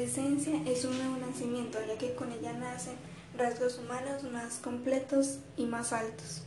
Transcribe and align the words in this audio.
adolescencia 0.00 0.54
es 0.66 0.86
un 0.86 0.96
nuevo 0.96 1.18
nacimiento, 1.18 1.78
ya 1.86 1.98
que 1.98 2.14
con 2.14 2.32
ella 2.32 2.54
nacen 2.54 2.94
rasgos 3.36 3.78
humanos 3.78 4.22
más 4.32 4.54
completos 4.56 5.40
y 5.58 5.66
más 5.66 5.92
altos. 5.92 6.42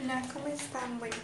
Hola, 0.00 0.22
¿cómo 0.32 0.46
están? 0.46 1.00
Bueno, 1.00 1.16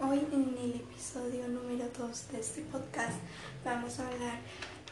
hoy 0.00 0.26
en 0.32 0.56
el 0.56 0.76
episodio 0.76 1.46
número 1.48 1.84
2 1.98 2.28
de 2.32 2.40
este 2.40 2.62
podcast 2.62 3.18
vamos 3.66 4.00
a 4.00 4.08
hablar 4.08 4.38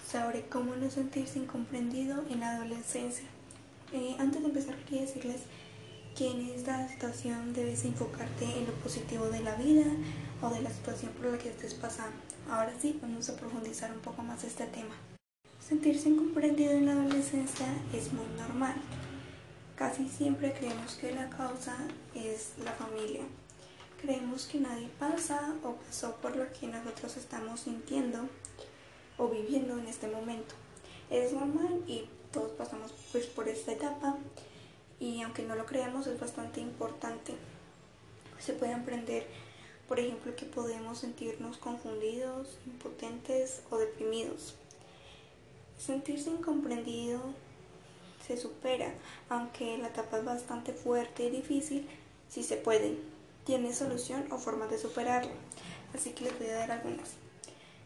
sobre 0.07 0.43
cómo 0.43 0.77
no 0.77 0.91
sentirse 0.91 1.38
incomprendido 1.38 2.22
en 2.29 2.41
la 2.41 2.56
adolescencia. 2.56 3.24
Eh, 3.95 4.14
antes 4.18 4.42
de 4.42 4.48
empezar 4.48 4.76
quería 4.84 5.00
decirles 5.00 5.40
que 6.14 6.30
en 6.30 6.50
esta 6.50 6.86
situación 6.88 7.54
debes 7.54 7.86
enfocarte 7.86 8.45
en 8.45 8.66
lo 8.66 8.72
positivo 8.82 9.29
de 9.29 9.40
la 9.40 9.54
vida 9.54 9.86
o 10.42 10.50
de 10.50 10.61
la 10.61 10.70
situación 10.70 11.11
por 11.12 11.24
la 11.24 11.38
que 11.38 11.48
estés 11.48 11.72
pasando. 11.72 12.18
Ahora 12.51 12.74
sí, 12.79 12.98
vamos 13.01 13.30
a 13.30 13.37
profundizar 13.37 13.91
un 13.92 14.01
poco 14.01 14.23
más 14.23 14.45
este 14.45 14.66
tema. 14.66 14.95
Sentirse 15.66 16.10
incomprendido 16.10 16.73
en 16.73 16.84
la 16.84 16.92
adolescencia 16.92 17.66
es 17.95 18.12
muy 18.12 18.27
normal. 18.36 18.74
Casi 19.77 20.06
siempre 20.10 20.52
creemos 20.52 20.96
que 20.96 21.10
la 21.10 21.30
causa 21.30 21.74
es 22.14 22.52
la 22.62 22.72
familia. 22.72 23.22
Creemos 23.98 24.45
que 24.45 24.60
nadie 24.60 24.91
pasa 24.98 25.55
o 25.62 25.77
pasó 25.77 26.16
por 26.16 26.36
lo 26.36 26.52
que 26.52 26.66
nosotros 26.66 27.16
estamos 27.16 27.60
sintiendo 27.60 28.28
o 29.16 29.28
viviendo 29.28 29.78
en 29.78 29.86
este 29.86 30.06
momento. 30.06 30.55
Es 31.08 31.32
normal 31.32 31.83
y 31.86 32.10
todos 32.30 32.52
pasamos 32.52 32.92
pues, 33.10 33.24
por 33.24 33.48
esta 33.48 33.72
etapa 33.72 34.19
y 35.00 35.22
aunque 35.22 35.44
no 35.44 35.55
lo 35.55 35.64
creamos 35.64 36.06
es 36.08 36.20
bastante 36.20 36.60
importante. 36.60 37.33
Se 38.38 38.52
puede 38.52 38.74
aprender, 38.74 39.27
por 39.88 39.98
ejemplo, 39.98 40.36
que 40.36 40.44
podemos 40.44 40.98
sentirnos 40.98 41.56
confundidos, 41.56 42.58
impotentes 42.66 43.62
o 43.70 43.78
deprimidos. 43.78 44.56
Sentirse 45.84 46.30
incomprendido 46.30 47.20
se 48.27 48.38
supera, 48.38 48.94
aunque 49.28 49.77
la 49.77 49.88
etapa 49.88 50.16
es 50.16 50.24
bastante 50.24 50.72
fuerte 50.72 51.24
y 51.24 51.30
difícil, 51.30 51.86
si 52.30 52.42
se 52.42 52.56
puede. 52.56 52.96
Tiene 53.44 53.74
solución 53.74 54.24
o 54.30 54.38
forma 54.38 54.66
de 54.66 54.78
superarlo, 54.78 55.32
así 55.94 56.12
que 56.12 56.24
les 56.24 56.38
voy 56.38 56.48
a 56.48 56.55
dar 56.55 56.70
algunas. 56.70 57.10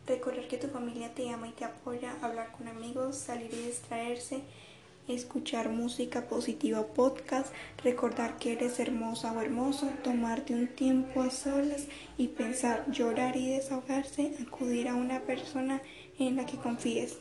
Recordar 0.07 0.47
que 0.47 0.59
tu 0.59 0.69
familia 0.69 1.13
te 1.13 1.29
ama 1.31 1.49
y 1.49 1.53
te 1.53 1.65
apoya, 1.65 2.15
hablar 2.23 2.53
con 2.53 2.69
amigos, 2.69 3.17
salir 3.17 3.53
y 3.53 3.67
distraerse, 3.67 4.43
escuchar 5.09 5.69
música 5.69 6.29
positiva 6.29 6.87
podcast, 6.87 7.53
recordar 7.83 8.39
que 8.39 8.53
eres 8.53 8.79
hermosa 8.79 9.33
o 9.33 9.41
hermoso, 9.41 9.91
tomarte 10.05 10.55
un 10.55 10.69
tiempo 10.69 11.21
a 11.21 11.31
solas 11.31 11.87
y 12.17 12.29
pensar, 12.29 12.89
llorar 12.93 13.37
y 13.37 13.49
desahogarse, 13.49 14.37
acudir 14.41 14.87
a 14.87 14.95
una 14.95 15.19
persona 15.23 15.83
en 16.21 16.37
la 16.37 16.47
que 16.47 16.59
confíes. 16.59 17.19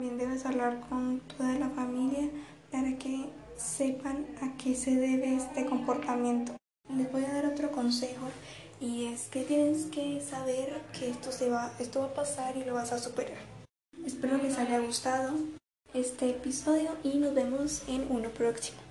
También 0.00 0.16
debes 0.16 0.46
hablar 0.46 0.80
con 0.88 1.20
toda 1.36 1.52
la 1.58 1.68
familia 1.68 2.30
para 2.72 2.96
que 2.96 3.28
sepan 3.58 4.24
a 4.40 4.56
qué 4.56 4.74
se 4.74 4.96
debe 4.96 5.36
este 5.36 5.66
comportamiento. 5.66 6.56
Les 6.88 7.12
voy 7.12 7.22
a 7.22 7.34
dar 7.34 7.44
otro 7.44 7.70
consejo 7.70 8.26
y 8.80 9.04
es 9.04 9.24
que 9.24 9.42
tienes 9.42 9.84
que 9.92 10.22
saber 10.22 10.80
que 10.98 11.10
esto 11.10 11.30
se 11.30 11.50
va, 11.50 11.70
esto 11.78 12.00
va 12.00 12.06
a 12.06 12.14
pasar 12.14 12.56
y 12.56 12.64
lo 12.64 12.72
vas 12.72 12.92
a 12.92 12.98
superar. 12.98 13.36
Espero 14.06 14.38
les 14.38 14.56
haya 14.56 14.78
gustado 14.78 15.34
este 15.92 16.30
episodio 16.30 16.92
y 17.04 17.18
nos 17.18 17.34
vemos 17.34 17.82
en 17.86 18.06
uno 18.08 18.30
próximo. 18.30 18.89